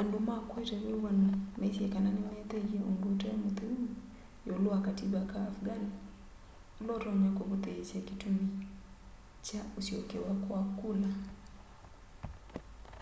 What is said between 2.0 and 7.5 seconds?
nimeethiie undu ute mutheu iulu wa kativa ka afghan ula utonya